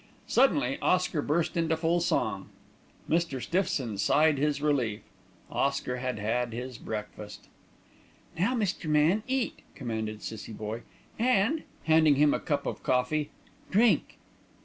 Suddenly 0.25 0.79
Oscar 0.81 1.21
burst 1.21 1.55
into 1.55 1.77
full 1.77 1.99
song. 1.99 2.49
Mr. 3.07 3.39
Stiffson 3.39 3.99
sighed 3.99 4.39
his 4.39 4.59
relief. 4.59 5.01
Oscar 5.51 5.97
had 5.97 6.17
had 6.17 6.53
his 6.53 6.79
breakfast. 6.79 7.47
"Now, 8.35 8.55
Mr. 8.55 8.89
Man, 8.89 9.21
eat," 9.27 9.59
commanded 9.75 10.23
Cissie 10.23 10.53
Boye, 10.53 10.81
"and," 11.19 11.61
handing 11.83 12.15
him 12.15 12.33
a 12.33 12.39
cup 12.39 12.65
of 12.65 12.81
coffee, 12.81 13.29
"drink." 13.69 14.17